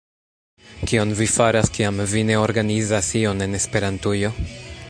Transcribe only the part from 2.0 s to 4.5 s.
vi ne organizas ion en Esperantujo?